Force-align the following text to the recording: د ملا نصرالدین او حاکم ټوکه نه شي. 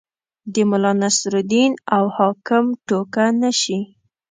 د 0.53 0.55
ملا 0.69 0.91
نصرالدین 1.01 1.71
او 1.95 2.03
حاکم 2.17 2.65
ټوکه 2.87 3.25
نه 3.41 3.51
شي. 3.61 3.79